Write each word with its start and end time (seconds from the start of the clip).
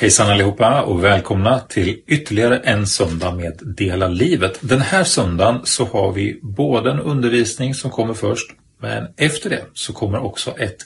Hejsan 0.00 0.30
allihopa 0.30 0.82
och 0.82 1.04
välkomna 1.04 1.60
till 1.60 2.02
ytterligare 2.06 2.58
en 2.58 2.86
söndag 2.86 3.34
med 3.34 3.58
Dela 3.62 4.08
livet. 4.08 4.58
Den 4.60 4.80
här 4.80 5.04
söndagen 5.04 5.60
så 5.64 5.84
har 5.84 6.12
vi 6.12 6.38
både 6.42 6.90
en 6.90 7.00
undervisning 7.00 7.74
som 7.74 7.90
kommer 7.90 8.14
först 8.14 8.50
men 8.78 9.06
efter 9.16 9.50
det 9.50 9.64
så 9.74 9.92
kommer 9.92 10.18
också 10.18 10.50
ett 10.58 10.78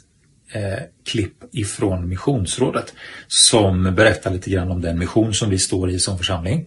eh, 0.53 0.83
klipp 1.07 1.35
ifrån 1.53 2.09
Missionsrådet 2.09 2.95
som 3.27 3.95
berättar 3.95 4.31
lite 4.31 4.51
grann 4.51 4.71
om 4.71 4.81
den 4.81 4.99
mission 4.99 5.35
som 5.35 5.51
vi 5.51 5.59
står 5.59 5.91
i 5.91 5.99
som 5.99 6.19
församling. 6.19 6.67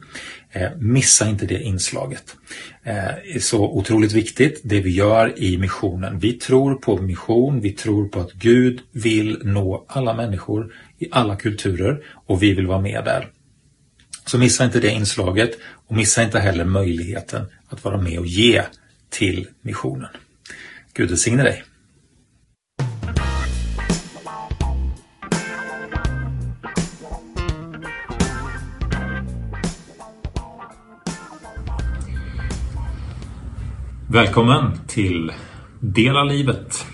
Eh, 0.51 0.69
missa 0.77 1.29
inte 1.29 1.45
det 1.45 1.61
inslaget. 1.61 2.35
Eh, 2.83 2.93
det 2.93 3.35
är 3.35 3.39
så 3.39 3.63
otroligt 3.63 4.11
viktigt 4.11 4.61
det 4.63 4.81
vi 4.81 4.89
gör 4.89 5.39
i 5.39 5.57
missionen. 5.57 6.19
Vi 6.19 6.33
tror 6.33 6.75
på 6.75 6.97
mission, 6.97 7.61
vi 7.61 7.71
tror 7.71 8.07
på 8.07 8.19
att 8.19 8.33
Gud 8.33 8.81
vill 8.91 9.39
nå 9.43 9.85
alla 9.87 10.13
människor 10.13 10.73
i 10.99 11.07
alla 11.11 11.35
kulturer 11.35 12.03
och 12.25 12.43
vi 12.43 12.53
vill 12.53 12.67
vara 12.67 12.81
med 12.81 13.03
där. 13.05 13.29
Så 14.25 14.37
missa 14.37 14.65
inte 14.65 14.79
det 14.79 14.91
inslaget 14.91 15.51
och 15.87 15.95
missa 15.95 16.23
inte 16.23 16.39
heller 16.39 16.65
möjligheten 16.65 17.45
att 17.69 17.83
vara 17.83 18.01
med 18.01 18.19
och 18.19 18.27
ge 18.27 18.63
till 19.09 19.47
missionen. 19.61 20.09
Gud 20.93 21.09
välsigne 21.09 21.43
dig. 21.43 21.63
Välkommen 34.09 34.79
till 34.87 35.31
Dela 35.79 36.23
livet 36.23 36.85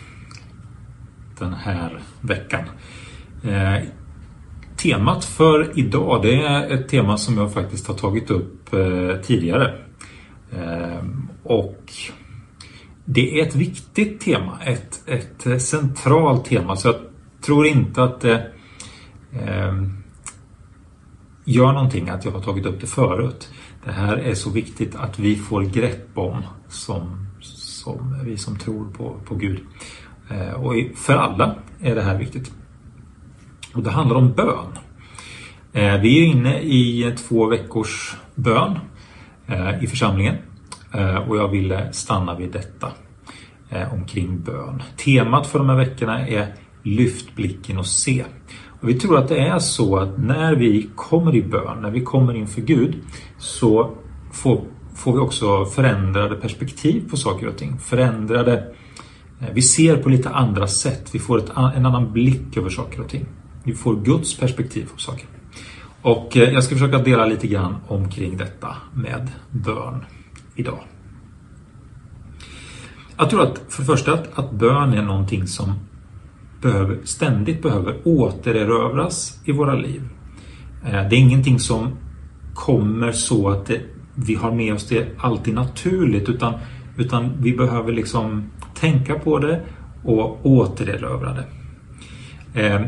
den 1.39 1.53
här 1.53 2.01
veckan. 2.21 2.69
Eh, 3.43 3.83
Temat 4.83 5.25
för 5.25 5.79
idag 5.79 6.21
det 6.21 6.35
är 6.35 6.69
ett 6.69 6.89
tema 6.89 7.17
som 7.17 7.37
jag 7.37 7.53
faktiskt 7.53 7.87
har 7.87 7.95
tagit 7.95 8.29
upp 8.29 8.73
eh, 8.73 9.21
tidigare. 9.23 9.79
Ehm, 10.51 11.27
och 11.43 11.93
det 13.05 13.39
är 13.39 13.47
ett 13.47 13.55
viktigt 13.55 14.21
tema, 14.21 14.59
ett, 14.65 15.03
ett 15.05 15.45
eh, 15.45 15.57
centralt 15.57 16.45
tema 16.45 16.75
så 16.75 16.87
jag 16.87 16.95
tror 17.41 17.65
inte 17.65 18.03
att 18.03 18.21
det 18.21 18.51
gör 21.45 21.73
någonting 21.73 22.09
att 22.09 22.25
jag 22.25 22.31
har 22.31 22.41
tagit 22.41 22.65
upp 22.65 22.81
det 22.81 22.87
förut. 22.87 23.49
Det 23.85 23.91
här 23.91 24.17
är 24.17 24.35
så 24.35 24.49
viktigt 24.49 24.95
att 24.95 25.19
vi 25.19 25.35
får 25.35 25.61
grepp 25.61 26.17
om 26.17 26.37
som, 26.69 27.27
som 27.41 28.19
vi 28.25 28.37
som 28.37 28.59
tror 28.59 28.85
på, 28.97 29.15
på 29.25 29.35
Gud. 29.35 29.59
Ehm, 30.29 30.55
och 30.55 30.73
för 30.95 31.13
alla 31.13 31.55
är 31.81 31.95
det 31.95 32.01
här 32.01 32.17
viktigt. 32.17 32.51
Och 33.73 33.83
det 33.83 33.89
handlar 33.89 34.15
om 34.15 34.33
bön. 34.33 34.77
Eh, 35.73 36.01
vi 36.01 36.19
är 36.19 36.25
inne 36.25 36.61
i 36.61 37.15
två 37.17 37.45
veckors 37.45 38.15
bön 38.35 38.79
eh, 39.47 39.83
i 39.83 39.87
församlingen 39.87 40.35
eh, 40.93 41.15
och 41.15 41.37
jag 41.37 41.47
ville 41.47 41.93
stanna 41.93 42.35
vid 42.35 42.51
detta 42.51 42.91
omkring 43.91 44.41
bön. 44.41 44.83
Temat 44.97 45.47
för 45.47 45.59
de 45.59 45.69
här 45.69 45.75
veckorna 45.75 46.27
är 46.27 46.53
Lyft 46.83 47.35
blicken 47.35 47.77
och 47.77 47.85
se. 47.85 48.23
Och 48.81 48.89
vi 48.89 48.93
tror 48.93 49.17
att 49.17 49.29
det 49.29 49.39
är 49.39 49.59
så 49.59 49.97
att 49.97 50.17
när 50.17 50.55
vi 50.55 50.89
kommer 50.95 51.35
i 51.35 51.41
bön, 51.41 51.81
när 51.81 51.91
vi 51.91 52.01
kommer 52.01 52.33
inför 52.33 52.61
Gud 52.61 52.95
så 53.37 53.91
får, 54.31 54.61
får 54.95 55.13
vi 55.13 55.19
också 55.19 55.65
förändrade 55.65 56.35
perspektiv 56.35 57.09
på 57.09 57.17
saker 57.17 57.47
och 57.47 57.57
ting. 57.57 57.77
Förändrade 57.79 58.73
vi 59.53 59.61
ser 59.61 59.97
på 59.97 60.09
lite 60.09 60.29
andra 60.29 60.67
sätt. 60.67 61.09
Vi 61.11 61.19
får 61.19 61.37
ett, 61.37 61.49
en 61.75 61.85
annan 61.85 62.13
blick 62.13 62.57
över 62.57 62.69
saker 62.69 63.01
och 63.01 63.09
ting. 63.09 63.25
Vi 63.63 63.73
får 63.73 63.95
Guds 63.95 64.37
perspektiv 64.37 64.89
på 64.93 64.99
saker. 64.99 65.27
Och 66.01 66.37
eh, 66.37 66.49
jag 66.49 66.63
ska 66.63 66.75
försöka 66.75 66.97
dela 66.97 67.25
lite 67.25 67.47
grann 67.47 67.75
omkring 67.87 68.37
detta 68.37 68.75
med 68.93 69.29
bön 69.51 70.05
idag. 70.55 70.79
Jag 73.17 73.29
tror 73.29 73.43
att 73.43 73.61
för 73.69 73.81
det 73.81 73.85
första 73.85 74.13
att, 74.13 74.39
att 74.39 74.51
bön 74.51 74.93
är 74.93 75.01
någonting 75.01 75.47
som 75.47 75.73
behöver, 76.61 76.99
ständigt 77.03 77.61
behöver 77.61 77.95
återerövras 78.03 79.39
i 79.45 79.51
våra 79.51 79.75
liv. 79.75 80.01
Eh, 80.85 80.91
det 80.91 81.15
är 81.15 81.19
ingenting 81.19 81.59
som 81.59 81.97
kommer 82.53 83.11
så 83.11 83.49
att 83.49 83.65
det, 83.65 83.81
vi 84.15 84.35
har 84.35 84.51
med 84.51 84.73
oss 84.73 84.87
det 84.87 85.07
alltid 85.17 85.53
naturligt 85.53 86.29
utan, 86.29 86.53
utan 86.97 87.31
vi 87.39 87.57
behöver 87.57 87.91
liksom 87.91 88.49
tänka 88.73 89.19
på 89.19 89.39
det 89.39 89.61
och 90.03 90.45
återerövra 90.45 91.33
det. 91.33 91.45
Eh, 92.61 92.81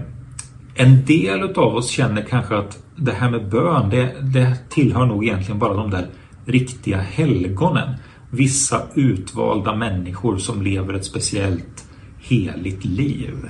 en 0.75 1.05
del 1.05 1.43
av 1.43 1.75
oss 1.75 1.89
känner 1.89 2.21
kanske 2.21 2.57
att 2.57 2.83
det 2.95 3.11
här 3.11 3.29
med 3.29 3.49
bön, 3.49 3.89
det, 3.89 4.15
det 4.21 4.57
tillhör 4.69 5.05
nog 5.05 5.23
egentligen 5.25 5.59
bara 5.59 5.73
de 5.73 5.89
där 5.89 6.07
riktiga 6.45 6.97
helgonen. 6.97 7.95
Vissa 8.29 8.81
utvalda 8.95 9.75
människor 9.75 10.37
som 10.37 10.61
lever 10.61 10.93
ett 10.93 11.05
speciellt 11.05 11.85
heligt 12.19 12.85
liv. 12.85 13.49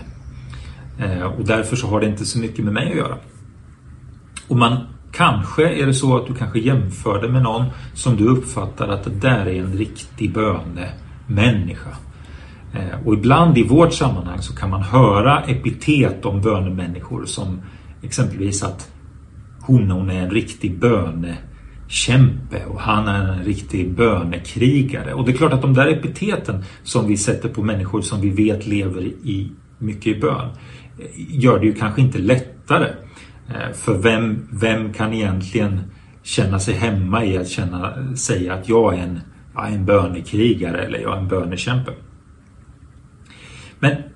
Eh, 1.00 1.24
och 1.24 1.46
därför 1.46 1.76
så 1.76 1.88
har 1.88 2.00
det 2.00 2.08
inte 2.08 2.26
så 2.26 2.40
mycket 2.40 2.66
med 2.66 2.74
mig 2.74 2.90
att 2.92 2.98
göra. 2.98 3.18
Och 4.48 4.58
man 4.58 4.78
Kanske 5.16 5.70
är 5.70 5.86
det 5.86 5.94
så 5.94 6.18
att 6.18 6.28
du 6.28 6.34
kanske 6.34 6.60
jämför 6.60 7.22
det 7.22 7.30
med 7.30 7.42
någon 7.42 7.66
som 7.94 8.16
du 8.16 8.28
uppfattar 8.28 8.88
att 8.88 9.04
det 9.04 9.10
där 9.10 9.46
är 9.46 9.60
en 9.60 9.74
riktig 9.74 10.34
bönemänniska. 10.34 11.90
Eh, 12.76 13.08
och 13.08 13.14
ibland 13.14 13.58
i 13.58 13.64
vårt 13.64 13.94
sammanhang 13.94 14.42
så 14.42 14.56
kan 14.56 14.70
man 14.70 14.82
höra 14.82 15.42
epitet 15.42 16.26
om 16.26 16.42
bönemänniskor 16.42 17.26
som 17.26 17.62
exempelvis 18.02 18.64
att 18.64 18.92
hon, 19.62 19.92
hon 19.92 20.10
är 20.10 20.22
en 20.22 20.30
riktig 20.30 20.80
bönekämpe 20.80 22.66
och 22.68 22.82
han 22.82 23.08
är 23.08 23.34
en 23.34 23.44
riktig 23.44 23.92
bönekrigare. 23.92 25.14
Och 25.14 25.26
det 25.26 25.32
är 25.32 25.38
klart 25.38 25.54
att 25.54 25.62
de 25.62 25.74
där 25.74 25.88
epiteten 25.88 26.64
som 26.84 27.08
vi 27.08 27.18
sätter 27.18 27.50
på 27.50 27.64
människor 27.64 28.02
som 28.02 28.22
vi 28.22 28.30
vet 28.30 28.68
lever 28.68 29.02
i 29.02 29.52
mycket 29.78 30.18
i 30.18 30.20
bön 30.20 30.50
eh, 31.00 31.06
gör 31.16 31.60
det 31.60 31.66
ju 31.66 31.74
kanske 31.74 32.02
inte 32.02 32.18
lättare. 32.18 32.88
Eh, 33.50 33.74
för 33.74 33.98
vem, 33.98 34.48
vem 34.52 34.94
kan 34.94 35.14
egentligen 35.14 35.82
känna 36.24 36.60
sig 36.60 36.74
hemma 36.74 37.26
i 37.26 37.38
att 37.38 37.50
känna, 37.50 38.16
säga 38.16 38.54
att 38.54 38.70
jag 38.70 38.94
är 38.94 38.98
en, 38.98 39.20
jag 39.54 39.68
är 39.68 39.76
en 39.76 39.86
bönekrigare 39.86 40.86
eller 40.86 41.00
jag 41.00 41.14
är 41.14 41.22
en 41.22 41.28
bönekämpe? 41.28 41.92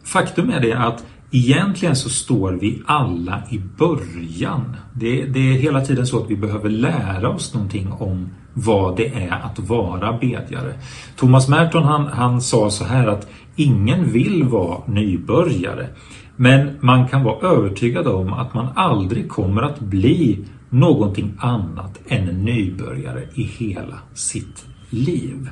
Faktum 0.03 0.49
är 0.49 0.59
det 0.59 0.73
att 0.73 1.05
egentligen 1.31 1.95
så 1.95 2.09
står 2.09 2.51
vi 2.51 2.81
alla 2.85 3.43
i 3.49 3.59
början. 3.77 4.75
Det, 4.93 5.25
det, 5.25 5.39
är 5.39 5.53
hela 5.53 5.85
tiden 5.85 6.07
så 6.07 6.23
att 6.23 6.29
vi 6.29 6.35
behöver 6.35 6.69
lära 6.69 7.29
oss 7.29 7.53
någonting 7.53 7.91
om 7.91 8.29
vad 8.53 8.97
det 8.97 9.07
är 9.07 9.39
att 9.43 9.59
vara 9.59 10.13
bedjare. 10.13 10.73
Thomas 11.15 11.49
Merton 11.49 11.83
han, 11.83 12.07
han 12.07 12.41
sa 12.41 12.69
så 12.69 12.83
här 12.83 13.07
att 13.07 13.27
ingen 13.55 14.11
vill 14.11 14.43
vara 14.43 14.81
nybörjare. 14.87 15.87
Men 16.35 16.77
man 16.79 17.07
kan 17.07 17.23
vara 17.23 17.49
övertygad 17.49 18.07
om 18.07 18.33
att 18.33 18.53
man 18.53 18.67
aldrig 18.75 19.29
kommer 19.29 19.61
att 19.61 19.79
bli 19.79 20.45
någonting 20.69 21.33
annat 21.39 21.99
än 22.07 22.29
en 22.29 22.45
nybörjare 22.45 23.23
i 23.33 23.43
hela 23.43 23.99
sitt 24.13 24.65
liv. 24.89 25.49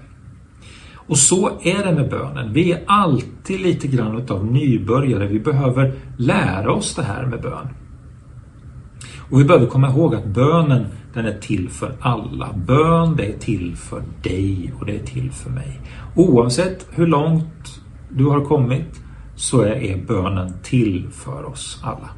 Och 1.08 1.18
så 1.18 1.52
är 1.62 1.86
det 1.86 1.92
med 1.92 2.10
bönen. 2.10 2.54
Vi 2.54 2.72
är 2.72 2.84
alltid 2.88 3.60
lite 3.60 3.88
grann 3.88 4.18
utav 4.18 4.46
nybörjare. 4.46 5.28
Vi 5.28 5.40
behöver 5.40 5.94
lära 6.18 6.72
oss 6.72 6.96
det 6.96 7.04
här 7.04 7.26
med 7.26 7.42
bön. 7.42 7.68
Och 9.30 9.40
vi 9.40 9.44
behöver 9.44 9.66
komma 9.66 9.90
ihåg 9.90 10.16
att 10.16 10.26
bönen 10.26 10.86
den 11.14 11.26
är 11.26 11.40
till 11.40 11.70
för 11.70 11.96
alla. 12.00 12.54
Bön 12.54 13.16
det 13.16 13.26
är 13.26 13.38
till 13.38 13.76
för 13.76 14.04
dig 14.24 14.74
och 14.80 14.86
det 14.86 14.96
är 14.96 15.06
till 15.06 15.32
för 15.32 15.50
mig. 15.50 15.82
Oavsett 16.16 16.88
hur 16.92 17.08
långt 17.08 17.82
du 18.10 18.26
har 18.26 18.46
kommit 18.46 19.02
så 19.36 19.62
är 19.62 20.06
bönen 20.08 20.54
till 20.64 21.08
för 21.12 21.46
oss 21.46 21.80
alla. 21.84 22.10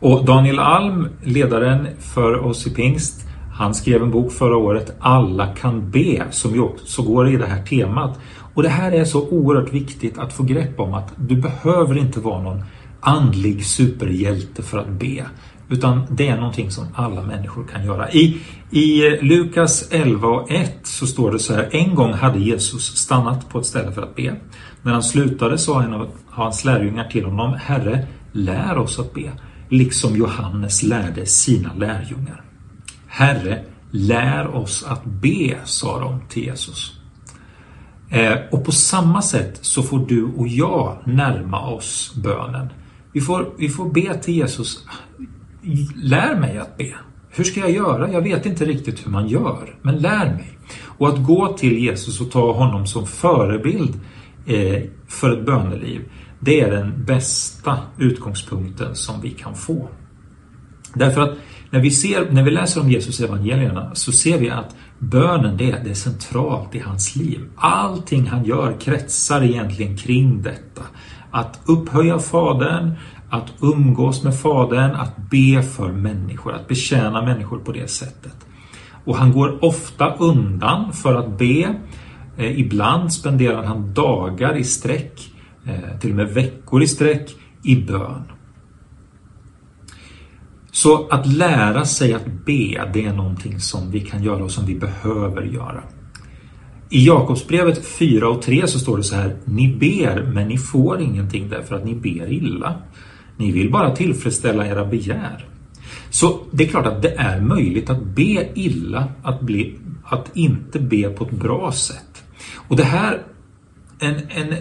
Och 0.00 0.24
Daniel 0.24 0.58
Alm, 0.58 1.08
ledaren 1.22 1.88
för 1.98 2.44
oss 2.44 2.66
i 2.66 2.74
pingst, 2.74 3.26
han 3.60 3.74
skrev 3.74 4.02
en 4.02 4.10
bok 4.10 4.32
förra 4.32 4.56
året, 4.56 4.96
Alla 5.00 5.46
kan 5.46 5.90
be, 5.90 6.26
som 6.30 6.54
ju 6.54 6.60
också 6.60 7.02
går 7.02 7.28
i 7.28 7.36
det 7.36 7.46
här 7.46 7.62
temat. 7.62 8.18
Och 8.54 8.62
det 8.62 8.68
här 8.68 8.92
är 8.92 9.04
så 9.04 9.28
oerhört 9.28 9.72
viktigt 9.72 10.18
att 10.18 10.32
få 10.32 10.42
grepp 10.42 10.80
om 10.80 10.94
att 10.94 11.12
du 11.16 11.36
behöver 11.36 11.98
inte 11.98 12.20
vara 12.20 12.42
någon 12.42 12.64
andlig 13.00 13.66
superhjälte 13.66 14.62
för 14.62 14.78
att 14.78 14.88
be. 14.88 15.26
Utan 15.68 16.02
det 16.10 16.28
är 16.28 16.36
någonting 16.36 16.70
som 16.70 16.86
alla 16.94 17.22
människor 17.22 17.64
kan 17.64 17.84
göra. 17.84 18.10
I, 18.10 18.40
i 18.70 19.18
Lukas 19.22 19.88
11 19.90 20.28
och 20.28 20.50
1 20.50 20.80
så 20.82 21.06
står 21.06 21.32
det 21.32 21.38
så 21.38 21.54
här. 21.54 21.68
En 21.72 21.94
gång 21.94 22.12
hade 22.12 22.38
Jesus 22.38 22.96
stannat 22.96 23.48
på 23.48 23.58
ett 23.58 23.66
ställe 23.66 23.92
för 23.92 24.02
att 24.02 24.16
be. 24.16 24.36
När 24.82 24.92
han 24.92 25.02
slutade 25.02 25.58
sa 25.58 25.82
en 25.82 25.94
av 25.94 26.08
hans 26.26 26.64
lärjungar 26.64 27.04
till 27.04 27.24
honom. 27.24 27.54
Herre, 27.60 28.06
lär 28.32 28.78
oss 28.78 28.98
att 28.98 29.14
be. 29.14 29.32
Liksom 29.68 30.16
Johannes 30.16 30.82
lärde 30.82 31.26
sina 31.26 31.74
lärjungar. 31.74 32.49
Herre, 33.12 33.64
lär 33.90 34.56
oss 34.56 34.84
att 34.88 35.04
be, 35.04 35.58
sa 35.64 36.00
de 36.00 36.20
till 36.28 36.44
Jesus. 36.44 36.92
Eh, 38.10 38.38
och 38.50 38.64
på 38.64 38.72
samma 38.72 39.22
sätt 39.22 39.58
så 39.60 39.82
får 39.82 40.06
du 40.06 40.24
och 40.24 40.48
jag 40.48 40.96
närma 41.04 41.68
oss 41.68 42.14
bönen. 42.14 42.68
Vi 43.12 43.20
får, 43.20 43.52
vi 43.58 43.68
får 43.68 43.90
be 43.90 44.18
till 44.18 44.34
Jesus. 44.34 44.86
lär 45.94 46.40
mig 46.40 46.58
att 46.58 46.76
be. 46.76 46.94
Hur 47.30 47.44
ska 47.44 47.60
jag 47.60 47.70
göra? 47.70 48.12
Jag 48.12 48.22
vet 48.22 48.46
inte 48.46 48.64
riktigt 48.64 49.06
hur 49.06 49.10
man 49.10 49.28
gör, 49.28 49.74
men 49.82 49.98
lär 49.98 50.26
mig. 50.26 50.58
Och 50.84 51.08
att 51.08 51.26
gå 51.26 51.56
till 51.58 51.78
Jesus 51.78 52.20
och 52.20 52.30
ta 52.30 52.52
honom 52.52 52.86
som 52.86 53.06
förebild 53.06 54.00
eh, 54.46 54.82
för 55.08 55.38
ett 55.38 55.46
böneliv, 55.46 56.00
det 56.40 56.60
är 56.60 56.70
den 56.70 57.04
bästa 57.04 57.78
utgångspunkten 57.98 58.94
som 58.94 59.20
vi 59.20 59.30
kan 59.30 59.54
få. 59.54 59.88
Därför 60.94 61.20
att 61.20 61.36
när 61.70 61.80
vi, 61.80 61.90
ser, 61.90 62.30
när 62.30 62.42
vi 62.42 62.50
läser 62.50 62.80
om 62.80 62.90
Jesus 62.90 63.20
evangelierna 63.20 63.94
så 63.94 64.12
ser 64.12 64.38
vi 64.38 64.50
att 64.50 64.76
bönen 64.98 65.56
det, 65.56 65.80
det 65.84 65.90
är 65.90 65.94
centralt 65.94 66.74
i 66.74 66.78
hans 66.78 67.16
liv. 67.16 67.40
Allting 67.56 68.26
han 68.26 68.44
gör 68.44 68.80
kretsar 68.80 69.42
egentligen 69.42 69.96
kring 69.96 70.42
detta. 70.42 70.82
Att 71.30 71.60
upphöja 71.66 72.18
Fadern, 72.18 72.92
att 73.30 73.52
umgås 73.60 74.24
med 74.24 74.38
Fadern, 74.38 74.90
att 74.90 75.16
be 75.16 75.62
för 75.62 75.92
människor, 75.92 76.54
att 76.54 76.68
betjäna 76.68 77.22
människor 77.22 77.58
på 77.58 77.72
det 77.72 77.90
sättet. 77.90 78.46
Och 79.04 79.16
han 79.16 79.32
går 79.32 79.64
ofta 79.64 80.14
undan 80.14 80.92
för 80.92 81.14
att 81.14 81.38
be. 81.38 81.74
Eh, 82.36 82.60
ibland 82.60 83.12
spenderar 83.12 83.62
han 83.62 83.94
dagar 83.94 84.56
i 84.56 84.64
sträck, 84.64 85.32
eh, 85.66 85.98
till 86.00 86.10
och 86.10 86.16
med 86.16 86.28
veckor 86.28 86.82
i 86.82 86.86
sträck, 86.86 87.30
i 87.62 87.76
bön. 87.76 88.22
Så 90.72 91.08
att 91.08 91.26
lära 91.26 91.84
sig 91.84 92.14
att 92.14 92.26
be, 92.26 92.90
det 92.92 93.04
är 93.04 93.12
någonting 93.12 93.60
som 93.60 93.90
vi 93.90 94.00
kan 94.00 94.22
göra 94.22 94.44
och 94.44 94.50
som 94.50 94.66
vi 94.66 94.74
behöver 94.74 95.42
göra. 95.42 95.82
I 96.90 97.06
Jakobsbrevet 97.06 97.86
4 97.86 98.28
och 98.28 98.42
3 98.42 98.66
så 98.66 98.78
står 98.78 98.96
det 98.96 99.02
så 99.02 99.16
här. 99.16 99.36
Ni 99.44 99.68
ber, 99.68 100.22
men 100.34 100.48
ni 100.48 100.58
får 100.58 101.00
ingenting 101.00 101.48
därför 101.48 101.74
att 101.74 101.84
ni 101.84 101.94
ber 101.94 102.32
illa. 102.32 102.74
Ni 103.36 103.52
vill 103.52 103.70
bara 103.70 103.96
tillfredsställa 103.96 104.66
era 104.66 104.84
begär. 104.84 105.46
Så 106.10 106.40
det 106.50 106.64
är 106.64 106.68
klart 106.68 106.86
att 106.86 107.02
det 107.02 107.14
är 107.16 107.40
möjligt 107.40 107.90
att 107.90 108.02
be 108.02 108.48
illa, 108.54 109.08
att, 109.22 109.40
bli, 109.40 109.78
att 110.04 110.36
inte 110.36 110.78
be 110.78 111.08
på 111.08 111.24
ett 111.24 111.30
bra 111.30 111.72
sätt. 111.72 112.22
Och 112.68 112.76
det 112.76 112.84
här, 112.84 113.22
en, 113.98 114.14
en, 114.28 114.56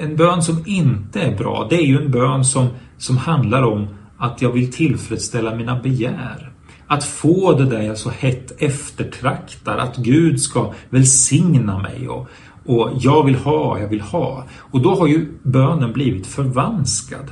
en 0.00 0.16
bön 0.16 0.42
som 0.42 0.62
inte 0.66 1.20
är 1.20 1.36
bra, 1.36 1.66
det 1.70 1.76
är 1.76 1.86
ju 1.86 2.02
en 2.02 2.10
bön 2.10 2.44
som, 2.44 2.68
som 2.98 3.16
handlar 3.16 3.62
om 3.62 3.88
att 4.18 4.42
jag 4.42 4.52
vill 4.52 4.72
tillfredsställa 4.72 5.54
mina 5.54 5.80
begär. 5.80 6.52
Att 6.86 7.04
få 7.04 7.52
det 7.52 7.64
där 7.64 7.82
jag 7.82 7.98
så 7.98 8.10
hett 8.10 8.62
eftertraktar, 8.62 9.78
att 9.78 9.96
Gud 9.96 10.40
ska 10.40 10.72
välsigna 10.90 11.78
mig 11.78 12.08
och, 12.08 12.28
och 12.64 12.90
jag 13.00 13.24
vill 13.24 13.34
ha, 13.34 13.78
jag 13.78 13.88
vill 13.88 14.00
ha. 14.00 14.44
Och 14.58 14.82
då 14.82 14.94
har 14.94 15.06
ju 15.06 15.38
bönen 15.42 15.92
blivit 15.92 16.26
förvanskad. 16.26 17.30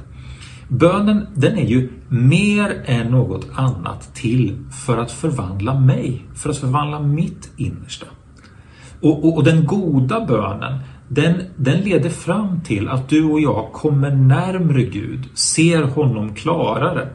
Bönen 0.69 1.27
den 1.35 1.59
är 1.59 1.67
ju 1.67 1.91
mer 2.09 2.83
än 2.85 3.11
något 3.11 3.47
annat 3.55 4.15
till 4.15 4.59
för 4.87 4.99
att 4.99 5.13
förvandla 5.13 5.81
mig, 5.81 6.25
för 6.35 6.51
att 6.51 6.59
förvandla 6.59 7.01
mitt 7.01 7.51
innersta. 7.57 8.07
Och, 9.01 9.25
och, 9.25 9.37
och 9.37 9.45
den 9.45 9.67
goda 9.67 10.27
bönen, 10.27 10.79
den, 11.09 11.43
den 11.57 11.81
leder 11.81 12.11
fram 12.11 12.61
till 12.61 12.89
att 12.89 13.09
du 13.09 13.25
och 13.25 13.41
jag 13.41 13.73
kommer 13.73 14.11
närmre 14.11 14.83
Gud, 14.83 15.29
ser 15.35 15.83
honom 15.83 16.35
klarare. 16.35 17.09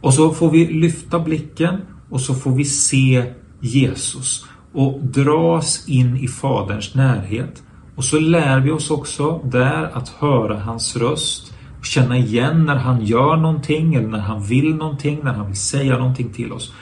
Och 0.00 0.14
så 0.14 0.30
får 0.30 0.50
vi 0.50 0.66
lyfta 0.66 1.18
blicken 1.18 1.80
och 2.10 2.20
så 2.20 2.34
får 2.34 2.50
vi 2.50 2.64
se 2.64 3.24
Jesus 3.60 4.46
och 4.72 5.00
dras 5.02 5.88
in 5.88 6.16
i 6.16 6.28
Faderns 6.28 6.94
närhet. 6.94 7.62
Och 7.94 8.04
så 8.04 8.18
lär 8.18 8.60
vi 8.60 8.70
oss 8.70 8.90
också 8.90 9.40
där 9.44 9.90
att 9.96 10.08
höra 10.08 10.58
hans 10.58 10.96
röst, 10.96 11.54
känna 11.82 12.18
igen 12.18 12.64
när 12.64 12.76
han 12.76 13.04
gör 13.04 13.36
någonting 13.36 13.94
eller 13.94 14.08
när 14.08 14.18
han 14.18 14.42
vill 14.42 14.74
någonting, 14.74 15.20
när 15.22 15.32
han 15.32 15.46
vill 15.46 15.56
säga 15.56 15.98
någonting 15.98 16.32
till 16.32 16.52
oss. 16.52 16.74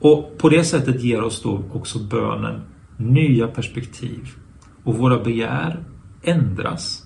Och 0.00 0.38
på 0.38 0.48
det 0.48 0.64
sättet 0.64 1.02
ger 1.02 1.22
oss 1.22 1.42
då 1.42 1.62
också 1.72 1.98
bönen 1.98 2.60
nya 2.96 3.46
perspektiv 3.46 4.28
och 4.84 4.98
våra 4.98 5.24
begär 5.24 5.84
ändras. 6.22 7.02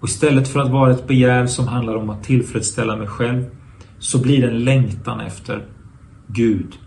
Och 0.00 0.08
istället 0.08 0.48
för 0.48 0.60
att 0.60 0.70
vara 0.70 0.90
ett 0.90 1.06
begär 1.06 1.46
som 1.46 1.68
handlar 1.68 1.94
om 1.94 2.10
att 2.10 2.24
tillfredsställa 2.24 2.96
mig 2.96 3.06
själv 3.06 3.44
så 3.98 4.22
blir 4.22 4.42
det 4.42 4.48
en 4.48 4.64
längtan 4.64 5.20
efter 5.20 5.66
Gud, 6.26 6.78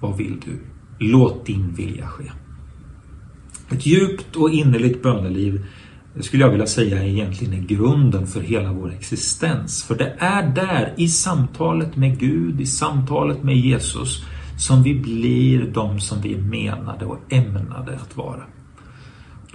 vad 0.00 0.16
vill 0.16 0.40
du? 0.44 0.60
Låt 0.98 1.46
din 1.46 1.74
vilja 1.74 2.06
ske. 2.06 2.24
Ett 3.70 3.86
djupt 3.86 4.36
och 4.36 4.50
innerligt 4.50 5.02
böneliv 5.02 5.66
skulle 6.20 6.42
jag 6.42 6.50
vilja 6.50 6.66
säga 6.66 7.04
egentligen 7.04 7.54
är 7.54 7.66
grunden 7.66 8.26
för 8.26 8.40
hela 8.40 8.72
vår 8.72 8.92
existens. 8.92 9.84
För 9.84 9.94
det 9.94 10.14
är 10.18 10.54
där, 10.54 10.94
i 10.96 11.08
samtalet 11.08 11.96
med 11.96 12.18
Gud, 12.18 12.60
i 12.60 12.66
samtalet 12.66 13.42
med 13.42 13.56
Jesus, 13.56 14.24
som 14.58 14.82
vi 14.82 14.94
blir 14.94 15.70
de 15.74 16.00
som 16.00 16.20
vi 16.20 16.34
är 16.34 16.38
menade 16.38 17.04
och 17.04 17.32
ämnade 17.32 17.94
att 17.96 18.16
vara. 18.16 18.42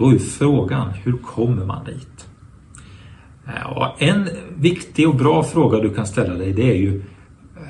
Då 0.02 0.12
är 0.12 0.20
frågan, 0.20 0.90
hur 0.90 1.18
kommer 1.18 1.66
man 1.66 1.86
dit? 1.86 2.28
Eh, 3.48 3.78
och 3.78 4.02
en 4.02 4.30
viktig 4.58 5.10
och 5.10 5.16
bra 5.16 5.44
fråga 5.44 5.80
du 5.80 5.94
kan 5.94 6.06
ställa 6.06 6.34
dig 6.34 6.54
det 6.54 6.72
är 6.72 6.76
ju 6.76 7.04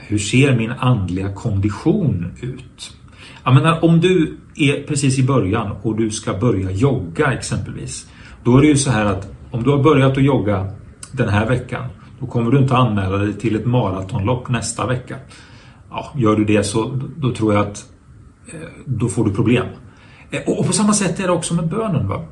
hur 0.07 0.17
ser 0.17 0.55
min 0.55 0.71
andliga 0.71 1.33
kondition 1.33 2.25
ut? 2.41 2.97
Jag 3.43 3.53
menar, 3.53 3.85
om 3.85 3.99
du 3.99 4.37
är 4.55 4.83
precis 4.83 5.19
i 5.19 5.23
början 5.23 5.71
och 5.81 5.97
du 5.97 6.09
ska 6.09 6.33
börja 6.33 6.71
jogga 6.71 7.33
exempelvis. 7.33 8.09
Då 8.43 8.57
är 8.57 8.61
det 8.61 8.67
ju 8.67 8.77
så 8.77 8.91
här 8.91 9.05
att 9.05 9.31
om 9.51 9.63
du 9.63 9.69
har 9.69 9.83
börjat 9.83 10.17
att 10.17 10.23
jogga 10.23 10.67
den 11.11 11.29
här 11.29 11.47
veckan 11.49 11.83
då 12.19 12.27
kommer 12.27 12.51
du 12.51 12.57
inte 12.57 12.77
anmäla 12.77 13.17
dig 13.17 13.33
till 13.33 13.55
ett 13.55 13.65
maratonlopp 13.65 14.49
nästa 14.49 14.87
vecka. 14.87 15.15
Ja, 15.89 16.11
gör 16.15 16.35
du 16.35 16.45
det 16.45 16.63
så 16.63 16.99
då 17.17 17.33
tror 17.33 17.53
jag 17.53 17.67
att 17.67 17.85
eh, 18.53 18.59
då 18.85 19.07
får 19.07 19.25
du 19.25 19.33
problem. 19.33 19.65
Eh, 20.31 20.41
och 20.45 20.65
på 20.67 20.73
samma 20.73 20.93
sätt 20.93 21.19
är 21.19 21.27
det 21.27 21.33
också 21.33 21.53
med 21.53 21.67
bönen. 21.69 22.07
Va? 22.07 22.25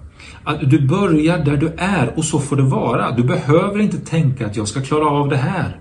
Att 0.44 0.70
du 0.70 0.88
börjar 0.88 1.38
där 1.38 1.58
du 1.58 1.74
är 1.78 2.14
och 2.18 2.26
så 2.26 2.40
får 2.40 2.56
det 2.56 2.64
vara. 2.64 3.12
Du 3.12 3.24
behöver 3.24 3.80
inte 3.80 3.98
tänka 3.98 4.46
att 4.46 4.56
jag 4.56 4.68
ska 4.68 4.82
klara 4.82 5.10
av 5.10 5.30
det 5.30 5.38
här. 5.38 5.80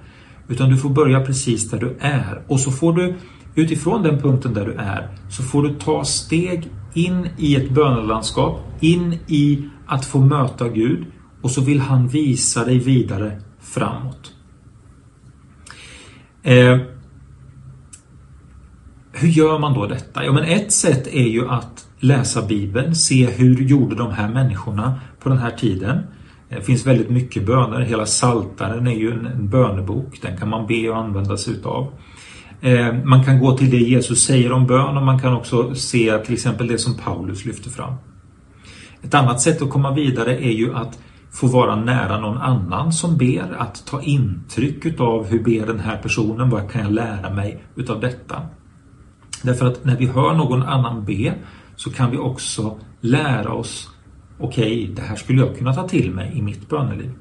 Utan 0.48 0.70
du 0.70 0.76
får 0.76 0.90
börja 0.90 1.20
precis 1.20 1.70
där 1.70 1.78
du 1.78 1.96
är. 2.00 2.42
Och 2.46 2.60
så 2.60 2.70
får 2.70 2.92
du 2.92 3.14
utifrån 3.54 4.02
den 4.02 4.18
punkten 4.18 4.54
där 4.54 4.64
du 4.64 4.72
är 4.72 5.08
så 5.30 5.42
får 5.42 5.62
du 5.62 5.74
ta 5.74 6.04
steg 6.04 6.68
in 6.94 7.28
i 7.36 7.56
ett 7.56 7.70
bönelandskap, 7.70 8.60
in 8.80 9.18
i 9.26 9.64
att 9.86 10.04
få 10.04 10.20
möta 10.20 10.68
Gud 10.68 11.06
och 11.42 11.50
så 11.50 11.60
vill 11.60 11.80
han 11.80 12.08
visa 12.08 12.64
dig 12.64 12.78
vidare 12.78 13.40
framåt. 13.60 14.32
Eh, 16.42 16.78
hur 19.20 19.28
gör 19.28 19.58
man 19.58 19.74
då 19.74 19.86
detta? 19.86 20.24
Ja, 20.24 20.32
men 20.32 20.44
ett 20.44 20.72
sätt 20.72 21.06
är 21.06 21.26
ju 21.26 21.48
att 21.48 21.86
läsa 22.00 22.42
Bibeln, 22.42 22.94
se 22.94 23.26
hur 23.26 23.62
gjorde 23.62 23.96
de 23.96 24.12
här 24.12 24.28
människorna 24.28 25.00
på 25.20 25.28
den 25.28 25.38
här 25.38 25.50
tiden. 25.50 26.02
Det 26.48 26.62
finns 26.62 26.86
väldigt 26.86 27.10
mycket 27.10 27.46
böner. 27.46 27.80
Hela 27.80 28.06
Saltaren 28.06 28.86
är 28.86 28.94
ju 28.94 29.10
en, 29.10 29.48
bönebok. 29.48 30.18
Den 30.22 30.36
kan 30.36 30.48
man 30.48 30.66
be 30.66 30.88
och 30.88 30.96
använda 30.96 31.36
sig 31.36 31.52
utav. 31.52 31.92
Eh, 32.60 32.94
man 33.04 33.24
kan 33.24 33.38
gå 33.38 33.56
till 33.56 33.70
det 33.70 33.76
Jesus 33.76 34.24
säger 34.24 34.52
om 34.52 34.66
bön 34.66 34.96
och 34.96 35.02
man 35.02 35.20
kan 35.20 35.34
också 35.34 35.74
se 35.74 36.18
till 36.18 36.34
exempel 36.34 36.66
det 36.66 36.78
som 36.78 36.96
Paulus 36.96 37.44
lyfter 37.44 37.70
fram. 37.70 37.94
Ett 39.02 39.14
annat 39.14 39.40
sätt 39.40 39.62
att 39.62 39.70
komma 39.70 39.94
vidare 39.94 40.38
är 40.38 40.50
ju 40.50 40.74
att 40.74 40.98
få 41.30 41.46
vara 41.46 41.76
nära 41.76 42.20
någon 42.20 42.38
annan 42.38 42.92
som 42.92 43.16
ber, 43.16 43.56
att 43.58 43.86
ta 43.86 44.02
intryck 44.02 44.84
utav 44.84 45.26
hur 45.26 45.44
ber 45.44 45.66
den 45.66 45.80
här 45.80 45.96
personen, 45.96 46.50
vad 46.50 46.70
kan 46.70 46.82
jag 46.82 46.92
lära 46.92 47.30
mig 47.30 47.64
utav 47.76 48.00
detta? 48.00 48.42
Därför 49.42 49.66
att 49.66 49.84
när 49.84 49.96
vi 49.96 50.06
hör 50.06 50.34
någon 50.34 50.62
annan 50.62 51.04
be 51.04 51.34
så 51.76 51.90
kan 51.90 52.10
vi 52.10 52.16
också 52.16 52.78
lära 53.00 53.52
oss 53.52 53.88
okej, 54.38 54.82
okay, 54.82 54.94
det 54.94 55.02
här 55.02 55.16
skulle 55.16 55.40
jag 55.42 55.58
kunna 55.58 55.74
ta 55.74 55.88
till 55.88 56.10
mig 56.10 56.32
i 56.34 56.42
mitt 56.42 56.68
böneliv. 56.68 57.12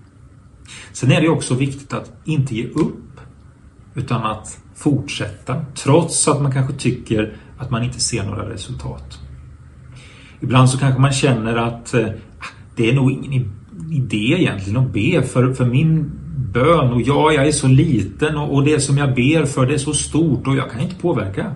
Sen 0.93 1.11
är 1.11 1.21
det 1.21 1.29
också 1.29 1.55
viktigt 1.55 1.93
att 1.93 2.11
inte 2.25 2.55
ge 2.55 2.67
upp 2.67 3.21
utan 3.95 4.23
att 4.23 4.59
fortsätta 4.75 5.65
trots 5.75 6.27
att 6.27 6.41
man 6.41 6.51
kanske 6.51 6.73
tycker 6.73 7.37
att 7.57 7.71
man 7.71 7.83
inte 7.83 7.99
ser 7.99 8.23
några 8.23 8.49
resultat. 8.49 9.19
Ibland 10.39 10.69
så 10.69 10.77
kanske 10.77 11.01
man 11.01 11.11
känner 11.11 11.55
att 11.55 11.93
eh, 11.93 12.05
ah, 12.39 12.45
det 12.75 12.89
är 12.89 12.93
nog 12.93 13.11
ingen 13.11 13.53
idé 13.91 14.41
egentligen 14.41 14.77
att 14.77 14.93
be 14.93 15.23
för, 15.23 15.53
för 15.53 15.65
min 15.65 16.11
bön 16.53 16.93
och 16.93 17.01
ja, 17.01 17.31
jag 17.31 17.47
är 17.47 17.51
så 17.51 17.67
liten 17.67 18.37
och, 18.37 18.55
och 18.55 18.63
det 18.63 18.79
som 18.79 18.97
jag 18.97 19.15
ber 19.15 19.45
för 19.45 19.65
det 19.65 19.73
är 19.73 19.77
så 19.77 19.93
stort 19.93 20.47
och 20.47 20.55
jag 20.55 20.71
kan 20.71 20.81
inte 20.81 20.95
påverka. 20.95 21.55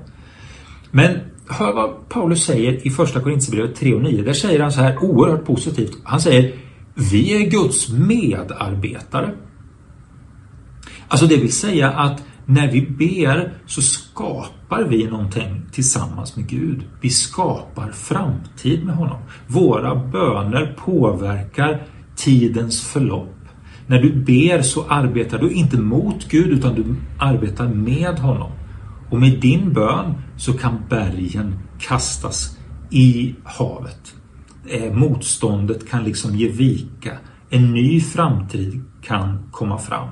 Men 0.92 1.20
hör 1.50 1.74
vad 1.74 2.10
Paulus 2.10 2.44
säger 2.46 2.88
i 2.88 2.90
första 2.90 3.20
Korintierbrevet 3.20 3.76
3 3.76 3.94
och 3.94 4.02
9. 4.02 4.24
Där 4.24 4.34
säger 4.34 4.60
han 4.60 4.72
så 4.72 4.82
här 4.82 5.04
oerhört 5.04 5.46
positivt. 5.46 5.98
Han 6.04 6.22
säger 6.22 6.56
Vi 6.94 7.36
är 7.36 7.50
Guds 7.50 7.90
medarbetare. 7.90 9.34
Alltså 11.08 11.28
det 11.28 11.38
vill 11.38 11.54
säga 11.54 11.92
att 11.92 12.24
när 12.46 12.72
vi 12.72 12.82
ber 12.82 13.54
så 13.66 13.82
skapar 13.82 14.84
vi 14.84 15.08
någonting 15.08 15.62
tillsammans 15.72 16.36
med 16.36 16.48
Gud. 16.48 16.84
Vi 17.02 17.10
skapar 17.10 17.92
framtid 17.92 18.86
med 18.86 18.96
honom. 18.96 19.18
Våra 19.48 19.96
böner 19.96 20.78
påverkar 20.86 21.84
tidens 22.16 22.82
förlopp. 22.82 23.36
När 23.88 24.02
du 24.02 24.14
ber 24.16 24.62
så 24.62 24.86
arbetar 24.90 25.38
du 25.38 25.52
inte 25.52 25.78
mot 25.78 26.30
Gud 26.30 26.48
utan 26.48 26.76
du 26.76 26.96
arbetar 27.20 27.68
med 27.68 28.20
honom. 28.20 28.52
Och 29.12 29.20
med 29.20 29.40
din 29.40 29.74
bön 29.74 30.14
så 30.38 30.54
kan 30.54 30.78
bergen 30.90 31.60
kastas 31.80 32.58
i 32.90 33.36
havet. 33.44 34.16
Eh, 34.68 34.94
motståndet 34.94 35.90
kan 35.90 36.04
liksom 36.04 36.36
ge 36.36 36.48
vika. 36.48 37.18
En 37.50 37.72
ny 37.74 38.02
framtid 38.02 38.84
kan 39.02 39.50
komma 39.52 39.78
fram. 39.78 40.10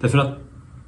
Därför 0.00 0.18
att 0.18 0.38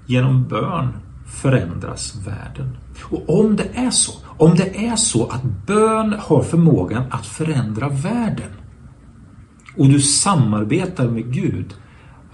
genom 0.06 0.48
bön 0.48 0.88
förändras 1.26 2.26
världen. 2.26 2.76
Och 3.02 3.40
om 3.40 3.56
det 3.56 3.68
är 3.74 3.90
så, 3.90 4.12
om 4.38 4.54
det 4.56 4.86
är 4.86 4.96
så 4.96 5.26
att 5.26 5.42
bön 5.66 6.14
har 6.20 6.42
förmågan 6.42 7.04
att 7.10 7.26
förändra 7.26 7.88
världen 7.88 8.50
och 9.76 9.88
du 9.88 10.00
samarbetar 10.00 11.08
med 11.08 11.32
Gud, 11.32 11.74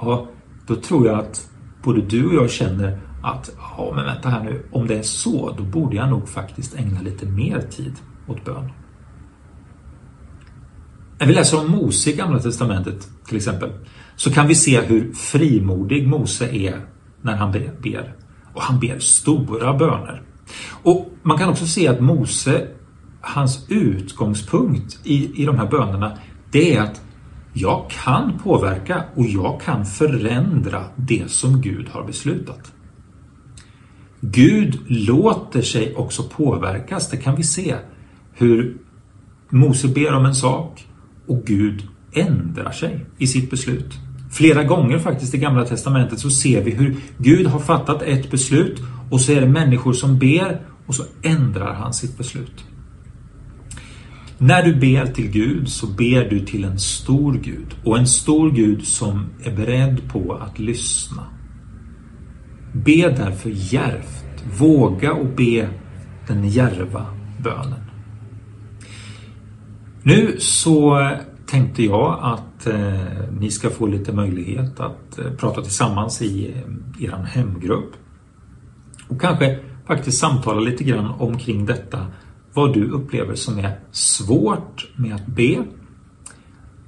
ja, 0.00 0.28
då 0.66 0.76
tror 0.76 1.06
jag 1.06 1.18
att 1.18 1.50
både 1.82 2.00
du 2.00 2.26
och 2.26 2.34
jag 2.34 2.50
känner 2.50 3.00
att 3.22 3.50
ja, 3.56 3.92
men 3.94 4.04
vänta 4.04 4.28
här 4.28 4.44
nu, 4.44 4.66
om 4.72 4.86
det 4.86 4.98
är 4.98 5.02
så, 5.02 5.54
då 5.58 5.62
borde 5.62 5.96
jag 5.96 6.08
nog 6.08 6.28
faktiskt 6.28 6.74
ägna 6.74 7.00
lite 7.00 7.26
mer 7.26 7.60
tid 7.60 7.92
åt 8.26 8.44
bön. 8.44 8.70
När 11.18 11.26
vi 11.26 11.34
läser 11.34 11.60
om 11.60 11.70
Mose 11.70 12.10
i 12.10 12.12
Gamla 12.12 12.38
Testamentet 12.38 13.08
till 13.26 13.36
exempel, 13.36 13.70
så 14.16 14.32
kan 14.32 14.46
vi 14.48 14.54
se 14.54 14.80
hur 14.80 15.12
frimodig 15.12 16.08
Mose 16.08 16.56
är 16.56 16.86
när 17.22 17.36
han 17.36 17.52
ber. 17.82 18.14
Och 18.54 18.62
han 18.62 18.80
ber 18.80 18.98
stora 18.98 19.74
böner. 19.74 20.22
Och 20.82 21.10
man 21.22 21.38
kan 21.38 21.48
också 21.48 21.66
se 21.66 21.88
att 21.88 22.00
Mose, 22.00 22.66
hans 23.20 23.66
utgångspunkt 23.70 24.98
i, 25.04 25.42
i 25.42 25.46
de 25.46 25.58
här 25.58 25.66
bönerna, 25.66 26.18
det 26.50 26.76
är 26.76 26.82
att 26.82 27.02
jag 27.52 27.90
kan 28.04 28.38
påverka 28.38 29.04
och 29.14 29.26
jag 29.26 29.60
kan 29.60 29.86
förändra 29.86 30.84
det 30.96 31.30
som 31.30 31.60
Gud 31.60 31.88
har 31.88 32.04
beslutat. 32.04 32.72
Gud 34.20 34.78
låter 34.86 35.62
sig 35.62 35.94
också 35.94 36.22
påverkas, 36.22 37.10
det 37.10 37.16
kan 37.16 37.36
vi 37.36 37.42
se. 37.42 37.74
Hur 38.32 38.76
Mose 39.48 39.88
ber 39.88 40.14
om 40.14 40.26
en 40.26 40.34
sak 40.34 40.86
och 41.26 41.44
Gud 41.44 41.82
ändrar 42.12 42.70
sig 42.70 43.06
i 43.18 43.26
sitt 43.26 43.50
beslut. 43.50 43.98
Flera 44.30 44.64
gånger 44.64 44.98
faktiskt 44.98 45.34
i 45.34 45.38
Gamla 45.38 45.64
Testamentet 45.64 46.18
så 46.18 46.30
ser 46.30 46.64
vi 46.64 46.70
hur 46.70 46.96
Gud 47.18 47.46
har 47.46 47.60
fattat 47.60 48.02
ett 48.02 48.30
beslut 48.30 48.80
och 49.10 49.20
så 49.20 49.32
är 49.32 49.40
det 49.40 49.48
människor 49.48 49.92
som 49.92 50.18
ber 50.18 50.60
och 50.86 50.94
så 50.94 51.04
ändrar 51.22 51.74
han 51.74 51.94
sitt 51.94 52.18
beslut. 52.18 52.64
När 54.38 54.62
du 54.62 54.74
ber 54.74 55.06
till 55.06 55.30
Gud 55.30 55.68
så 55.68 55.86
ber 55.86 56.30
du 56.30 56.40
till 56.40 56.64
en 56.64 56.78
stor 56.78 57.32
Gud 57.32 57.76
och 57.84 57.98
en 57.98 58.06
stor 58.06 58.50
Gud 58.50 58.86
som 58.86 59.26
är 59.42 59.56
beredd 59.56 60.12
på 60.12 60.34
att 60.34 60.58
lyssna. 60.58 61.26
Be 62.72 63.14
därför 63.16 63.50
djärvt. 63.50 64.44
Våga 64.58 65.12
och 65.12 65.26
be 65.26 65.68
den 66.26 66.48
djärva 66.48 67.06
bönen. 67.42 67.84
Nu 70.02 70.36
så 70.38 71.10
tänkte 71.46 71.82
jag 71.82 72.18
att 72.22 72.66
eh, 72.66 73.30
ni 73.40 73.50
ska 73.50 73.70
få 73.70 73.86
lite 73.86 74.12
möjlighet 74.12 74.80
att 74.80 75.18
eh, 75.18 75.32
prata 75.32 75.62
tillsammans 75.62 76.22
i 76.22 76.54
eh, 76.98 77.04
er 77.04 77.24
hemgrupp. 77.24 77.92
Och 79.08 79.20
kanske 79.20 79.58
faktiskt 79.86 80.18
samtala 80.18 80.60
lite 80.60 80.84
grann 80.84 81.06
omkring 81.18 81.66
detta 81.66 82.06
vad 82.54 82.74
du 82.74 82.90
upplever 82.90 83.34
som 83.34 83.58
är 83.58 83.78
svårt 83.90 84.88
med 84.96 85.14
att 85.14 85.26
be. 85.26 85.64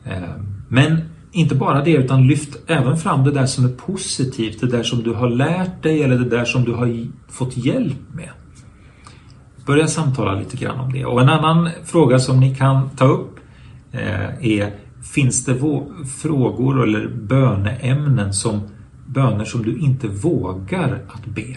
Eh, 0.05 0.23
men 0.69 1.01
inte 1.33 1.55
bara 1.55 1.85
det 1.85 1.93
utan 1.93 2.27
lyft 2.27 2.59
även 2.67 2.97
fram 2.97 3.25
det 3.25 3.31
där 3.31 3.47
som 3.47 3.65
är 3.65 3.69
positivt, 3.69 4.61
det 4.61 4.67
där 4.67 4.83
som 4.83 5.03
du 5.03 5.13
har 5.13 5.31
lärt 5.31 5.83
dig 5.83 6.03
eller 6.03 6.19
det 6.19 6.29
där 6.29 6.45
som 6.45 6.65
du 6.65 6.73
har 6.73 7.07
fått 7.29 7.57
hjälp 7.57 7.99
med. 8.15 8.31
Börja 9.67 9.87
samtala 9.87 10.35
lite 10.35 10.57
grann 10.57 10.81
om 10.81 10.93
det. 10.93 11.05
Och 11.05 11.21
en 11.21 11.29
annan 11.29 11.71
fråga 11.85 12.19
som 12.19 12.41
ni 12.41 12.55
kan 12.55 12.91
ta 12.97 13.05
upp 13.05 13.37
eh, 13.93 14.47
är 14.47 14.73
Finns 15.03 15.45
det 15.45 15.59
frågor 16.21 16.83
eller 16.83 17.09
böneämnen 17.09 18.35
som 18.35 18.61
böner 19.07 19.45
som 19.45 19.63
du 19.63 19.79
inte 19.79 20.09
vågar 20.09 21.03
att 21.09 21.27
be? 21.27 21.57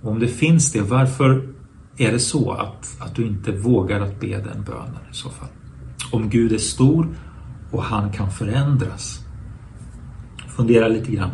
Och 0.00 0.10
om 0.10 0.18
det 0.18 0.28
finns 0.28 0.72
det, 0.72 0.80
varför 0.80 1.48
är 1.96 2.12
det 2.12 2.18
så 2.18 2.52
att, 2.52 2.96
att 3.00 3.14
du 3.14 3.26
inte 3.26 3.52
vågar 3.52 4.00
att 4.00 4.20
be 4.20 4.28
den 4.28 4.64
bönen 4.66 5.02
i 5.10 5.14
så 5.14 5.30
fall? 5.30 5.48
Om 6.12 6.30
Gud 6.30 6.52
är 6.52 6.58
stor 6.58 7.08
och 7.70 7.82
han 7.82 8.12
kan 8.12 8.30
förändras. 8.30 9.20
Fundera 10.56 10.88
lite 10.88 11.12
grann 11.12 11.30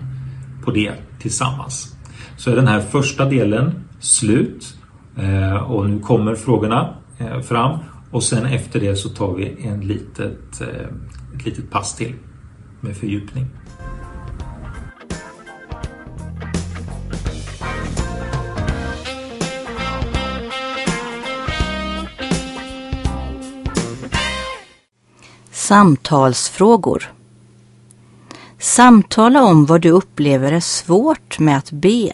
på 0.65 0.71
det 0.71 0.93
tillsammans. 1.19 1.97
Så 2.37 2.51
är 2.51 2.57
den 2.57 2.67
här 2.67 2.81
första 2.81 3.25
delen 3.25 3.85
slut 4.01 4.77
eh, 5.17 5.55
och 5.55 5.91
nu 5.91 6.01
kommer 6.01 6.35
frågorna 6.35 6.95
eh, 7.19 7.41
fram 7.41 7.79
och 8.11 8.23
sen 8.23 8.47
efter 8.47 8.81
det 8.81 8.97
så 8.97 9.09
tar 9.09 9.35
vi 9.35 9.67
en 9.67 9.81
litet, 9.81 10.61
eh, 10.61 11.37
ett 11.37 11.45
litet 11.45 11.71
pass 11.71 11.97
till 11.97 12.15
med 12.81 12.97
fördjupning. 12.97 13.47
Samtalsfrågor 25.65 27.13
Samtala 28.59 29.43
om 29.43 29.67
vad 29.67 29.81
du 29.81 29.91
upplever 29.91 30.53
är 30.53 30.61
svårt 30.61 31.39
med 31.39 31.59
att 31.59 31.71
be. 31.71 32.13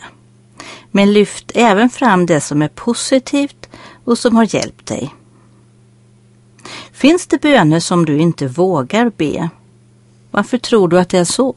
Men 0.90 1.12
lyft 1.12 1.52
även 1.54 1.90
fram 1.90 2.26
det 2.26 2.40
som 2.40 2.62
är 2.62 2.68
positivt 2.68 3.68
och 4.04 4.18
som 4.18 4.36
har 4.36 4.54
hjälpt 4.54 4.86
dig. 4.86 5.14
Finns 6.92 7.26
det 7.26 7.42
böner 7.42 7.80
som 7.80 8.04
du 8.04 8.18
inte 8.18 8.46
vågar 8.46 9.12
be? 9.16 9.50
Varför 10.30 10.58
tror 10.58 10.88
du 10.88 10.98
att 10.98 11.08
det 11.08 11.18
är 11.18 11.24
så? 11.24 11.54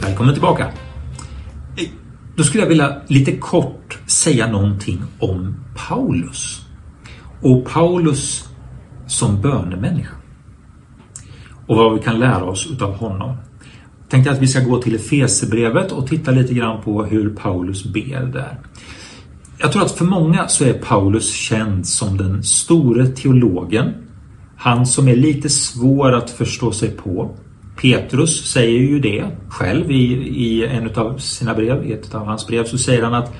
Välkommen 0.00 0.34
tillbaka! 0.34 0.72
Då 2.36 2.42
skulle 2.42 2.62
jag 2.62 2.68
vilja 2.68 3.02
lite 3.06 3.36
kort 3.36 3.98
säga 4.24 4.46
någonting 4.46 5.02
om 5.18 5.54
Paulus. 5.88 6.60
Och 7.42 7.64
Paulus 7.64 8.48
som 9.06 9.40
bönemänniska. 9.40 10.14
Och 11.66 11.76
vad 11.76 11.94
vi 11.94 12.02
kan 12.02 12.18
lära 12.18 12.44
oss 12.44 12.68
utav 12.72 12.94
honom. 12.94 13.36
Jag 14.00 14.08
tänkte 14.08 14.30
att 14.30 14.42
vi 14.42 14.46
ska 14.46 14.60
gå 14.60 14.82
till 14.82 14.94
Efesebrevet 14.94 15.92
och 15.92 16.06
titta 16.06 16.30
lite 16.30 16.54
grann 16.54 16.82
på 16.82 17.04
hur 17.04 17.30
Paulus 17.30 17.84
ber 17.84 18.30
där. 18.32 18.58
Jag 19.58 19.72
tror 19.72 19.82
att 19.82 19.92
för 19.92 20.04
många 20.04 20.48
så 20.48 20.64
är 20.64 20.72
Paulus 20.72 21.34
känd 21.34 21.86
som 21.86 22.16
den 22.16 22.42
store 22.42 23.06
teologen. 23.06 23.94
Han 24.56 24.86
som 24.86 25.08
är 25.08 25.16
lite 25.16 25.48
svår 25.48 26.12
att 26.12 26.30
förstå 26.30 26.72
sig 26.72 26.90
på. 26.90 27.36
Petrus 27.80 28.52
säger 28.52 28.78
ju 28.80 28.98
det 29.00 29.24
själv 29.48 29.90
i, 29.90 30.12
i 30.28 30.66
en 30.66 30.90
av 30.94 31.18
sina 31.18 31.54
brev, 31.54 31.86
i 31.86 31.92
ett 31.92 32.14
av 32.14 32.26
hans 32.26 32.46
brev 32.46 32.64
så 32.64 32.78
säger 32.78 33.02
han 33.02 33.14
att 33.14 33.32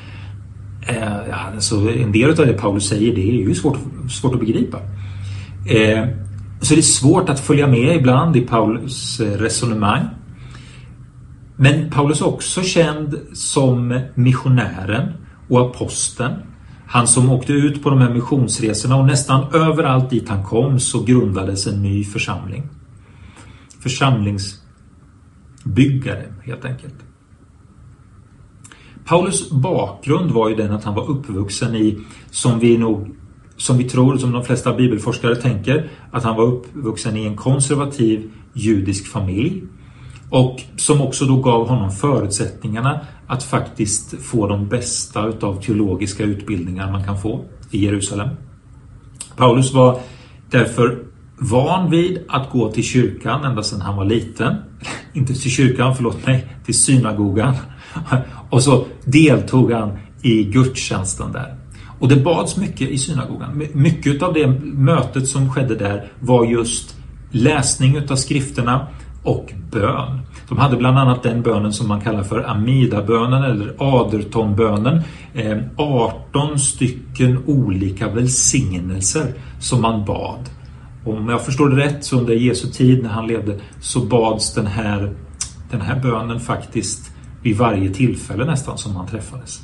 eh, 0.87 1.55
alltså 1.55 1.91
en 1.91 2.13
del 2.13 2.31
av 2.31 2.37
det 2.37 2.53
Paulus 2.53 2.89
säger 2.89 3.15
det 3.15 3.29
är 3.29 3.33
ju 3.33 3.55
svårt, 3.55 3.79
svårt 4.11 4.35
att 4.35 4.41
begripa. 4.41 4.79
Eh, 5.67 6.05
så 6.61 6.75
det 6.75 6.81
är 6.81 6.83
svårt 6.83 7.29
att 7.29 7.41
följa 7.41 7.67
med 7.67 7.97
ibland 7.97 8.37
i 8.37 8.41
Paulus 8.41 9.21
eh, 9.21 9.39
resonemang. 9.39 10.09
Men 11.57 11.91
Paulus 11.91 12.21
är 12.21 12.27
också 12.27 12.63
känd 12.63 13.21
som 13.33 14.01
missionären 14.15 15.13
och 15.49 15.61
aposteln. 15.61 16.33
Han 16.87 17.07
som 17.07 17.31
åkte 17.31 17.53
ut 17.53 17.83
på 17.83 17.91
de 17.91 17.99
här 17.99 18.11
missionsresorna 18.11 18.97
och 18.97 19.07
nästan 19.07 19.55
överallt 19.55 20.11
dit 20.11 20.29
han 20.29 20.43
kom 20.43 20.81
så 20.81 21.03
grundades 21.03 21.67
en 21.67 21.83
ny 21.83 22.05
församling. 22.05 22.69
Församlingsbyggare 23.81 26.25
helt 26.43 26.65
enkelt. 26.65 26.95
Paulus 29.05 29.51
bakgrund 29.51 30.31
var 30.31 30.49
ju 30.49 30.55
den 30.55 30.73
att 30.73 30.85
han 30.85 30.95
var 30.95 31.11
uppvuxen 31.11 31.75
i, 31.75 31.99
som 32.31 32.59
vi 32.59 32.79
nog 32.79 33.15
som 33.57 33.79
vi 33.79 33.85
tror, 33.85 34.17
som 34.17 34.33
de 34.33 34.45
flesta 34.45 34.75
bibelforskare 34.75 35.37
tänker, 35.37 35.91
att 36.11 36.25
han 36.25 36.37
var 36.37 36.45
uppvuxen 36.45 37.17
i 37.17 37.27
en 37.27 37.37
konservativ 37.37 38.31
judisk 38.53 39.07
familj 39.07 39.63
och 40.31 40.61
som 40.77 41.01
också 41.01 41.25
då 41.25 41.37
gav 41.37 41.69
honom 41.69 41.91
förutsättningarna 41.91 43.01
att 43.27 43.43
faktiskt 43.43 44.23
få 44.23 44.47
de 44.47 44.69
bästa 44.69 45.27
utav 45.27 45.63
teologiska 45.63 46.25
utbildningar 46.25 46.93
man 46.93 47.05
kan 47.05 47.21
få 47.21 47.45
i 47.71 47.85
Jerusalem. 47.85 48.29
Paulus 49.37 49.73
var 49.73 50.01
därför 50.51 50.99
van 51.39 51.91
vid 51.91 52.25
att 52.29 52.51
gå 52.51 52.73
till 52.73 52.85
kyrkan 52.85 53.45
ända 53.45 53.63
sedan 53.63 53.81
han 53.81 53.97
var 53.97 54.05
liten. 54.05 54.57
Inte 55.13 55.35
till 55.35 55.51
kyrkan, 55.51 55.97
förlåt 55.97 56.27
mig, 56.27 56.47
till 56.65 56.75
synagogan. 56.75 57.55
Och 58.55 58.63
så 58.63 58.85
deltog 59.05 59.73
han 59.73 59.99
i 60.23 60.45
gudstjänsten 60.45 61.33
där. 61.33 61.55
Och 61.99 62.09
det 62.09 62.17
bads 62.17 62.57
mycket 62.57 62.91
i 62.91 62.99
synagogan. 62.99 63.63
Mycket 63.73 64.23
av 64.23 64.33
det 64.35 64.47
mötet 64.63 65.29
som 65.29 65.51
skedde 65.51 65.75
där 65.75 66.13
var 66.21 66.45
just 66.45 66.97
läsning 67.31 67.97
utav 67.97 68.17
skrifterna 68.17 68.87
och 69.23 69.53
bön. 69.71 70.21
De 70.49 70.59
hade 70.59 70.77
bland 70.77 70.99
annat 70.99 71.23
den 71.23 71.43
bönen 71.43 71.73
som 71.73 71.89
man 71.89 72.01
kallar 72.01 72.23
för 72.23 72.51
Amidabönen 72.51 73.43
eller 73.43 73.75
Adertonbönen. 73.79 75.03
Eh, 75.35 75.59
18 75.77 76.59
stycken 76.59 77.43
olika 77.47 78.09
välsignelser 78.09 79.35
som 79.61 79.83
man 79.83 80.05
bad. 80.05 80.51
Om 81.05 81.29
jag 81.29 81.45
förstår 81.45 81.69
det 81.69 81.77
rätt 81.77 82.05
så 82.05 82.19
under 82.19 82.35
Jesu 82.35 82.69
tid 82.69 83.03
när 83.03 83.11
han 83.11 83.27
levde 83.27 83.61
så 83.81 84.01
bads 84.01 84.55
den 84.55 84.67
här, 84.67 85.15
den 85.71 85.81
här 85.81 86.01
bönen 86.01 86.41
faktiskt 86.41 87.14
vid 87.45 87.57
varje 87.57 87.91
tillfälle 87.91 88.45
nästan 88.45 88.79
som 88.79 88.95
man 88.95 89.07
träffades. 89.07 89.61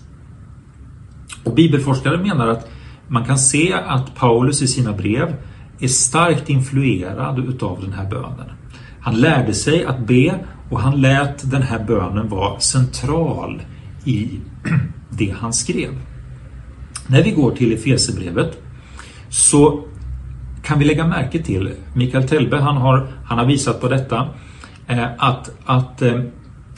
Och 1.45 1.55
Bibelforskare 1.55 2.19
menar 2.19 2.49
att 2.49 2.69
man 3.09 3.25
kan 3.25 3.39
se 3.39 3.73
att 3.73 4.15
Paulus 4.15 4.63
i 4.63 4.67
sina 4.67 4.93
brev 4.93 5.37
är 5.79 5.89
starkt 5.89 6.49
influerad 6.49 7.39
utav 7.39 7.81
den 7.81 7.93
här 7.93 8.11
bönen. 8.11 8.51
Han 9.01 9.15
lärde 9.15 9.55
sig 9.55 9.85
att 9.85 9.99
be 9.99 10.39
och 10.71 10.81
han 10.81 11.01
lät 11.01 11.51
den 11.51 11.63
här 11.63 11.85
bönen 11.85 12.29
vara 12.29 12.61
central 12.61 13.63
i 14.05 14.31
det 15.11 15.35
han 15.39 15.53
skrev. 15.53 15.91
När 17.07 17.23
vi 17.23 17.31
går 17.31 17.51
till 17.51 17.73
Efesebrevet 17.73 18.63
så 19.29 19.85
kan 20.63 20.79
vi 20.79 20.85
lägga 20.85 21.07
märke 21.07 21.43
till, 21.43 21.75
Mikael 21.95 22.29
Telbe 22.29 22.61
han 22.61 22.77
har, 22.77 23.09
han 23.25 23.39
har 23.39 23.47
visat 23.47 23.81
på 23.81 23.89
detta, 23.89 24.29
eh, 24.87 25.07
att, 25.19 25.51
att 25.65 26.03
eh, 26.03 26.21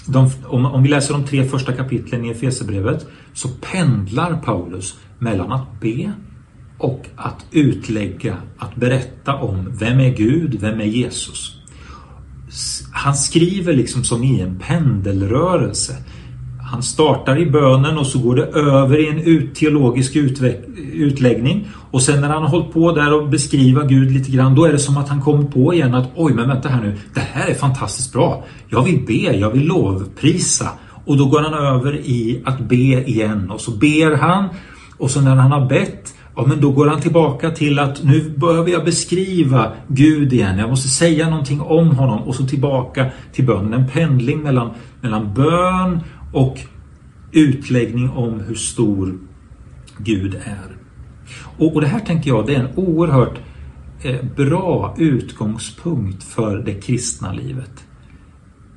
de, 0.07 0.31
om, 0.47 0.67
om 0.67 0.83
vi 0.83 0.89
läser 0.89 1.15
de 1.15 1.25
tre 1.25 1.45
första 1.45 1.73
kapitlen 1.73 2.25
i 2.25 2.31
Efesierbrevet 2.31 3.07
så 3.33 3.49
pendlar 3.49 4.37
Paulus 4.45 4.99
mellan 5.19 5.53
att 5.53 5.81
be 5.81 6.13
och 6.79 7.07
att 7.17 7.47
utlägga, 7.51 8.37
att 8.59 8.77
berätta 8.77 9.35
om 9.35 9.77
vem 9.79 10.01
är 10.01 10.17
Gud, 10.17 10.55
vem 10.61 10.81
är 10.81 10.85
Jesus. 10.85 11.57
Han 12.93 13.15
skriver 13.15 13.73
liksom 13.73 14.05
som 14.05 14.25
i 14.25 14.41
en 14.41 14.59
pendelrörelse. 14.59 15.97
Han 16.73 16.83
startar 16.83 17.39
i 17.39 17.47
bönen 17.47 17.99
och 17.99 18.07
så 18.07 18.19
går 18.19 18.37
det 18.37 18.47
över 18.47 18.99
i 19.01 19.09
en 19.09 19.55
teologisk 19.55 20.17
utläggning. 20.93 21.69
Och 21.91 22.03
sen 22.03 22.21
när 22.21 22.29
han 22.29 22.43
har 22.43 22.49
hållit 22.49 22.73
på 22.73 22.93
där 22.93 23.15
och 23.15 23.29
beskriva 23.29 23.85
Gud 23.85 24.11
lite 24.11 24.31
grann, 24.31 24.55
då 24.55 24.65
är 24.65 24.73
det 24.73 24.79
som 24.79 24.97
att 24.97 25.09
han 25.09 25.21
kommer 25.21 25.45
på 25.45 25.75
igen 25.75 25.95
att 25.95 26.11
oj, 26.15 26.33
men 26.35 26.49
vänta 26.49 26.69
här 26.69 26.83
nu, 26.83 26.97
det 27.15 27.21
här 27.21 27.51
är 27.51 27.55
fantastiskt 27.55 28.13
bra. 28.13 28.45
Jag 28.69 28.83
vill 28.83 29.07
be, 29.07 29.37
jag 29.37 29.51
vill 29.51 29.67
lovprisa. 29.67 30.69
Och 31.05 31.17
då 31.17 31.27
går 31.27 31.41
han 31.41 31.55
över 31.55 31.97
i 31.97 32.43
att 32.45 32.61
be 32.61 33.11
igen 33.11 33.51
och 33.51 33.61
så 33.61 33.71
ber 33.71 34.17
han 34.17 34.49
och 34.99 35.11
så 35.11 35.21
när 35.21 35.37
han 35.37 35.53
har 35.53 35.67
bett 35.67 36.15
Ja, 36.37 36.45
men 36.47 36.61
då 36.61 36.71
går 36.71 36.87
han 36.87 37.01
tillbaka 37.01 37.51
till 37.51 37.79
att 37.79 38.05
nu 38.05 38.35
behöver 38.37 38.71
jag 38.71 38.85
beskriva 38.85 39.73
Gud 39.89 40.33
igen. 40.33 40.59
Jag 40.59 40.71
måste 40.71 40.89
säga 40.89 41.31
någonting 41.31 41.61
om 41.61 41.91
honom 41.91 42.23
och 42.23 42.35
så 42.35 42.47
tillbaka 42.47 43.07
till 43.33 43.47
bönen. 43.47 43.73
En 43.73 43.89
pendling 43.89 44.43
mellan, 44.43 44.71
mellan 45.01 45.35
bön 45.35 46.01
och 46.33 46.59
utläggning 47.33 48.11
om 48.11 48.41
hur 48.41 48.55
stor 48.55 49.19
Gud 49.99 50.35
är. 50.35 50.77
Och, 51.59 51.75
och 51.75 51.81
det 51.81 51.87
här 51.87 52.01
tänker 52.01 52.31
jag 52.31 52.47
det 52.47 52.55
är 52.55 52.61
en 52.61 52.77
oerhört 52.77 53.39
eh, 54.03 54.25
bra 54.37 54.95
utgångspunkt 54.99 56.23
för 56.23 56.59
det 56.59 56.75
kristna 56.75 57.33
livet. 57.33 57.85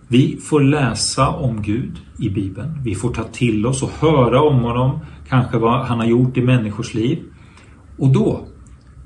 Vi 0.07 0.37
får 0.37 0.61
läsa 0.61 1.29
om 1.29 1.61
Gud 1.61 1.99
i 2.19 2.29
Bibeln. 2.29 2.81
Vi 2.83 2.95
får 2.95 3.13
ta 3.13 3.23
till 3.23 3.65
oss 3.65 3.83
och 3.83 3.91
höra 3.99 4.41
om 4.41 4.59
honom, 4.59 4.99
kanske 5.29 5.57
vad 5.57 5.85
han 5.85 5.99
har 5.99 6.05
gjort 6.05 6.37
i 6.37 6.41
människors 6.41 6.93
liv. 6.93 7.23
Och 7.97 8.09
då 8.09 8.47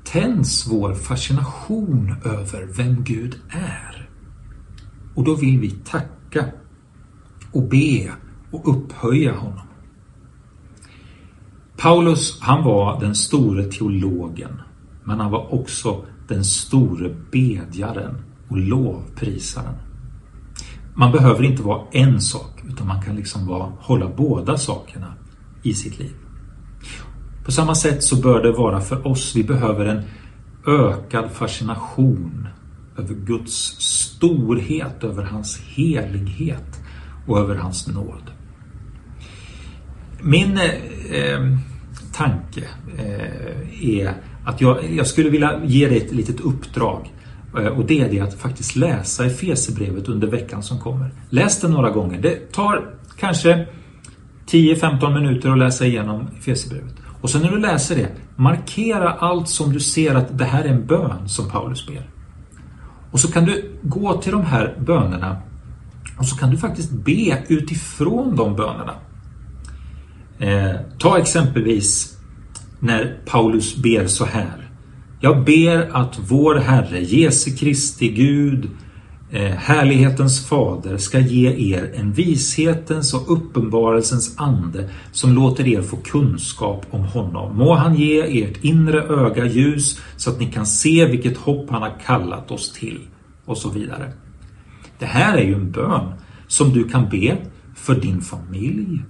tänds 0.04 0.66
vår 0.70 0.94
fascination 0.94 2.14
över 2.24 2.68
vem 2.76 3.04
Gud 3.04 3.36
är. 3.50 4.08
Och 5.14 5.24
då 5.24 5.34
vill 5.34 5.60
vi 5.60 5.70
tacka 5.70 6.44
och 7.52 7.68
be 7.68 8.10
och 8.50 8.68
upphöja 8.68 9.34
honom. 9.34 9.66
Paulus, 11.76 12.40
han 12.40 12.64
var 12.64 13.00
den 13.00 13.14
store 13.14 13.64
teologen, 13.64 14.60
men 15.04 15.20
han 15.20 15.30
var 15.30 15.54
också 15.54 16.04
den 16.28 16.44
store 16.44 17.14
bedjaren 17.30 18.22
och 18.48 18.58
lovprisaren. 18.58 19.74
Man 20.94 21.12
behöver 21.12 21.42
inte 21.42 21.62
vara 21.62 21.82
en 21.92 22.20
sak, 22.20 22.62
utan 22.68 22.86
man 22.86 23.02
kan 23.02 23.16
liksom 23.16 23.46
vara, 23.46 23.72
hålla 23.78 24.08
båda 24.16 24.58
sakerna 24.58 25.14
i 25.62 25.74
sitt 25.74 25.98
liv. 25.98 26.14
På 27.44 27.52
samma 27.52 27.74
sätt 27.74 28.04
så 28.04 28.16
bör 28.16 28.42
det 28.42 28.52
vara 28.52 28.80
för 28.80 29.06
oss. 29.06 29.36
Vi 29.36 29.44
behöver 29.44 29.86
en 29.86 30.02
ökad 30.66 31.30
fascination 31.30 32.48
över 32.98 33.14
Guds 33.14 33.52
storhet, 33.80 35.04
över 35.04 35.22
hans 35.22 35.60
helighet 35.60 36.80
och 37.26 37.38
över 37.38 37.54
hans 37.54 37.86
nåd. 37.86 38.30
Min 40.22 40.58
eh, 40.58 40.64
eh, 41.20 41.56
tanke 42.12 42.64
eh, 42.98 43.98
är 44.00 44.14
att 44.44 44.60
jag, 44.60 44.92
jag, 44.92 45.06
skulle 45.06 45.30
vilja 45.30 45.60
ge 45.64 45.88
dig 45.88 45.96
ett 45.96 46.12
litet 46.12 46.40
uppdrag. 46.40 47.12
Eh, 47.58 47.66
och 47.66 47.86
det 47.86 48.00
är 48.00 48.10
det 48.10 48.20
att 48.20 48.34
faktiskt 48.34 48.76
läsa 48.76 49.26
Efesierbrevet 49.26 50.08
under 50.08 50.28
veckan 50.28 50.62
som 50.62 50.80
kommer. 50.80 51.10
Läs 51.30 51.60
det 51.60 51.68
några 51.68 51.90
gånger. 51.90 52.18
Det 52.20 52.52
tar 52.52 52.90
kanske 53.18 53.66
10-15 54.46 55.14
minuter 55.14 55.50
att 55.50 55.58
läsa 55.58 55.86
igenom 55.86 56.28
Efesierbrevet. 56.38 56.94
Och 57.20 57.30
sen 57.30 57.42
när 57.42 57.50
du 57.50 57.58
läser 57.58 57.96
det, 57.96 58.08
markera 58.36 59.12
allt 59.12 59.48
som 59.48 59.72
du 59.72 59.80
ser 59.80 60.14
att 60.14 60.38
det 60.38 60.44
här 60.44 60.64
är 60.64 60.68
en 60.68 60.86
bön 60.86 61.28
som 61.28 61.48
Paulus 61.48 61.86
ber. 61.86 62.10
Och 63.10 63.20
så 63.20 63.32
kan 63.32 63.44
du 63.44 63.78
gå 63.82 64.20
till 64.20 64.32
de 64.32 64.44
här 64.44 64.76
bönerna 64.78 65.36
och 66.18 66.26
så 66.26 66.36
kan 66.36 66.50
du 66.50 66.56
faktiskt 66.56 66.90
be 66.90 67.44
utifrån 67.48 68.36
de 68.36 68.56
bönerna. 68.56 68.94
Eh, 70.40 70.80
ta 70.98 71.18
exempelvis 71.18 72.16
när 72.78 73.18
Paulus 73.26 73.76
ber 73.76 74.06
så 74.06 74.24
här. 74.24 74.70
Jag 75.20 75.44
ber 75.44 75.96
att 75.96 76.18
vår 76.28 76.54
Herre 76.54 77.00
Jesu 77.00 77.56
Kristi 77.56 78.08
Gud 78.08 78.68
Eh, 79.32 79.50
härlighetens 79.50 80.46
fader 80.46 80.96
ska 80.96 81.18
ge 81.18 81.74
er 81.74 81.92
en 81.94 82.12
vishetens 82.12 83.14
och 83.14 83.32
uppenbarelsens 83.32 84.34
ande 84.38 84.88
som 85.12 85.32
låter 85.32 85.68
er 85.68 85.82
få 85.82 85.96
kunskap 85.96 86.86
om 86.90 87.04
honom. 87.04 87.56
Må 87.56 87.74
han 87.74 87.94
ge 87.94 88.42
ert 88.42 88.64
inre 88.64 89.02
öga 89.02 89.46
ljus 89.46 90.00
så 90.16 90.30
att 90.30 90.40
ni 90.40 90.46
kan 90.46 90.66
se 90.66 91.06
vilket 91.06 91.36
hopp 91.36 91.70
han 91.70 91.82
har 91.82 91.98
kallat 92.06 92.50
oss 92.50 92.72
till 92.72 93.00
och 93.44 93.58
så 93.58 93.70
vidare. 93.70 94.12
Det 94.98 95.06
här 95.06 95.36
är 95.36 95.42
ju 95.42 95.54
en 95.54 95.70
bön 95.70 96.12
som 96.46 96.72
du 96.72 96.88
kan 96.88 97.08
be 97.08 97.36
för 97.74 97.94
din 97.94 98.20
familj, 98.20 99.02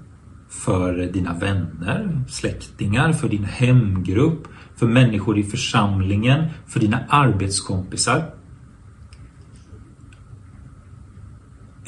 för 0.51 1.13
dina 1.13 1.35
vänner, 1.35 2.25
släktingar, 2.29 3.13
för 3.13 3.29
din 3.29 3.45
hemgrupp, 3.45 4.49
för 4.77 4.87
människor 4.87 5.39
i 5.39 5.43
församlingen, 5.43 6.47
för 6.67 6.81
dina 6.81 6.99
arbetskompisar. 7.09 8.25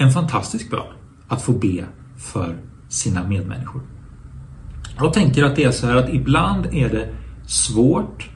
en 0.02 0.10
fantastisk 0.10 0.70
bön 0.70 0.92
att 1.28 1.42
få 1.42 1.52
be 1.52 1.84
för 2.16 2.56
sina 2.88 3.28
medmänniskor. 3.28 3.82
Jag 4.98 5.12
tänker 5.12 5.44
att 5.44 5.56
det 5.56 5.64
är 5.64 5.70
så 5.70 5.86
här 5.86 5.96
att 5.96 6.14
ibland 6.14 6.66
är 6.66 6.88
det 6.88 7.14
svårt 7.46 8.30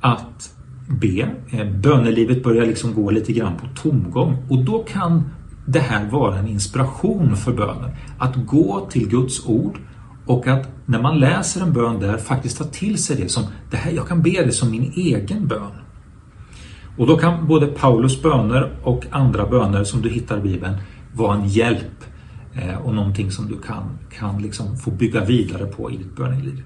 att 0.00 0.54
be. 0.88 1.34
Eh, 1.50 1.70
Bönelivet 1.70 2.42
börjar 2.42 2.66
liksom 2.66 2.94
gå 2.94 3.10
lite 3.10 3.32
grann 3.32 3.56
på 3.56 3.66
tomgång 3.82 4.46
och 4.48 4.64
då 4.64 4.78
kan 4.78 5.22
det 5.66 5.78
här 5.78 6.10
vara 6.10 6.38
en 6.38 6.48
inspiration 6.48 7.36
för 7.36 7.52
bönen. 7.52 7.90
Att 8.18 8.46
gå 8.46 8.88
till 8.90 9.08
Guds 9.08 9.46
ord 9.46 9.78
och 10.26 10.46
att 10.46 10.68
när 10.86 11.02
man 11.02 11.18
läser 11.20 11.62
en 11.62 11.72
bön 11.72 12.00
där 12.00 12.16
faktiskt 12.16 12.58
ta 12.58 12.64
till 12.64 13.02
sig 13.02 13.16
det 13.16 13.28
som, 13.28 13.44
det 13.70 13.76
här, 13.76 13.92
jag 13.92 14.08
kan 14.08 14.22
be 14.22 14.44
det 14.44 14.52
som 14.52 14.70
min 14.70 14.92
egen 14.96 15.48
bön. 15.48 15.72
Och 16.98 17.06
då 17.06 17.16
kan 17.16 17.46
både 17.46 17.66
Paulus 17.66 18.22
böner 18.22 18.72
och 18.82 19.04
andra 19.10 19.46
böner 19.46 19.84
som 19.84 20.02
du 20.02 20.08
hittar 20.08 20.38
i 20.38 20.40
Bibeln 20.40 20.76
vara 21.12 21.36
en 21.36 21.48
hjälp 21.48 22.04
eh, 22.54 22.76
och 22.76 22.94
någonting 22.94 23.30
som 23.30 23.48
du 23.48 23.58
kan, 23.58 23.98
kan 24.18 24.42
liksom 24.42 24.76
få 24.76 24.90
bygga 24.90 25.24
vidare 25.24 25.66
på 25.66 25.90
i 25.90 25.96
ditt 25.96 26.16
böneliv. 26.16 26.62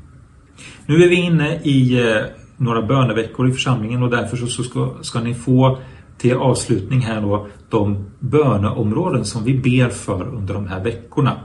Nu 0.87 1.05
är 1.05 1.09
vi 1.09 1.15
inne 1.15 1.61
i 1.63 2.11
eh, 2.11 2.25
några 2.57 2.83
böneveckor 2.83 3.49
i 3.49 3.53
församlingen 3.53 4.03
och 4.03 4.11
därför 4.11 4.37
så 4.37 4.63
ska, 4.63 4.95
ska 5.01 5.21
ni 5.21 5.35
få 5.35 5.79
till 6.19 6.37
avslutning 6.37 7.01
här 7.01 7.21
då 7.21 7.47
de 7.71 8.07
böneområden 8.19 9.25
som 9.25 9.45
vi 9.45 9.55
ber 9.55 9.89
för 9.89 10.35
under 10.35 10.55
de 10.55 10.67
här 10.67 10.85
veckorna. 10.85 11.37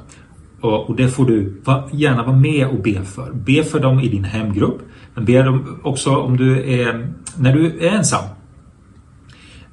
Och, 0.61 0.95
det 0.95 1.07
får 1.07 1.25
du 1.25 1.61
gärna 1.91 2.23
vara 2.23 2.35
med 2.35 2.67
och 2.67 2.81
be 2.81 3.03
för. 3.03 3.33
Be 3.33 3.63
för 3.63 3.79
dem 3.79 3.99
i 3.99 4.07
din 4.07 4.23
hemgrupp. 4.23 4.81
Men 5.15 5.25
be 5.25 5.43
dem 5.43 5.79
också 5.83 6.15
om 6.15 6.37
du 6.37 6.79
är, 6.79 7.13
när 7.37 7.53
du 7.53 7.65
är 7.65 7.95
ensam. 7.95 8.23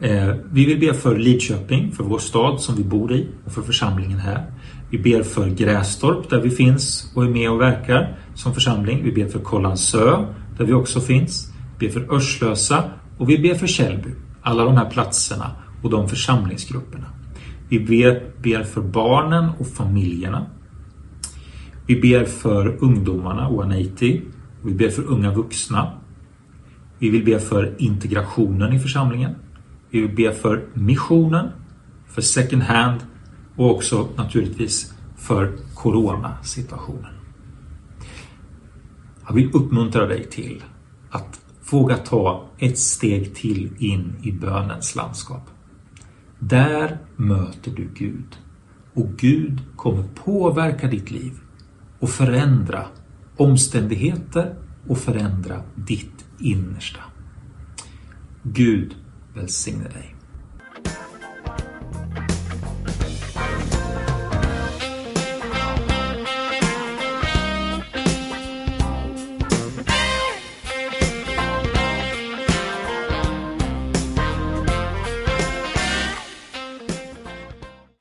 Eh, 0.00 0.34
vi 0.52 0.66
vill 0.66 0.80
be 0.80 0.94
för 0.94 1.18
Lidköping, 1.18 1.92
för 1.92 2.04
vår 2.04 2.18
stad 2.18 2.60
som 2.60 2.76
vi 2.76 2.84
bor 2.84 3.12
i 3.12 3.28
och 3.44 3.52
för 3.52 3.62
församlingen 3.62 4.18
här. 4.18 4.44
Vi 4.90 4.98
ber 4.98 5.22
för 5.22 5.50
Grästorp 5.50 6.30
där 6.30 6.40
vi 6.40 6.50
finns 6.50 7.12
och 7.14 7.24
är 7.24 7.28
med 7.28 7.50
och 7.50 7.60
verkar 7.60 8.18
som 8.34 8.54
församling. 8.54 9.04
Vi 9.04 9.12
ber 9.12 9.28
för 9.28 9.38
Kållandsö, 9.38 10.24
där 10.58 10.64
vi 10.64 10.72
också 10.72 11.00
finns. 11.00 11.52
Vi 11.78 11.86
ber 11.86 11.92
för 11.92 12.14
Örslösa 12.14 12.84
och 13.18 13.30
vi 13.30 13.38
ber 13.38 13.54
för 13.54 13.66
Källby. 13.66 14.10
Alla 14.42 14.64
de 14.64 14.76
här 14.76 14.90
platserna 14.90 15.50
och 15.82 15.90
de 15.90 16.08
församlingsgrupperna. 16.08 17.06
Vi 17.68 17.80
ber, 17.80 18.22
ber 18.42 18.62
för 18.62 18.80
barnen 18.80 19.50
och 19.58 19.66
familjerna. 19.66 20.46
Vi 21.86 22.00
ber 22.00 22.24
för 22.24 22.76
ungdomarna, 22.80 23.48
180. 23.48 24.22
Vi 24.62 24.74
ber 24.74 24.88
för 24.88 25.02
unga 25.02 25.34
vuxna. 25.34 25.92
Vi 26.98 27.10
vill 27.10 27.24
be 27.24 27.40
för 27.40 27.74
integrationen 27.78 28.72
i 28.72 28.78
församlingen. 28.78 29.34
Vi 29.90 30.00
vill 30.00 30.16
be 30.16 30.32
för 30.32 30.64
missionen, 30.74 31.48
för 32.06 32.22
second 32.22 32.62
hand 32.62 33.00
och 33.56 33.70
också 33.70 34.08
naturligtvis 34.16 34.94
för 35.16 35.56
coronasituationen. 35.74 37.12
Jag 39.26 39.34
vill 39.34 39.50
uppmuntra 39.52 40.06
dig 40.06 40.26
till 40.30 40.62
våga 41.72 41.96
ta 41.96 42.48
ett 42.58 42.78
steg 42.78 43.34
till 43.34 43.70
in 43.78 44.16
i 44.22 44.32
bönens 44.32 44.94
landskap. 44.94 45.50
Där 46.38 46.98
möter 47.16 47.70
du 47.70 47.90
Gud 47.94 48.38
och 48.94 49.08
Gud 49.16 49.60
kommer 49.76 50.02
påverka 50.02 50.88
ditt 50.88 51.10
liv 51.10 51.32
och 51.98 52.10
förändra 52.10 52.86
omständigheter 53.36 54.54
och 54.88 54.98
förändra 54.98 55.62
ditt 55.74 56.24
innersta. 56.38 57.00
Gud 58.42 58.96
välsigne 59.34 59.84
dig. 59.84 60.19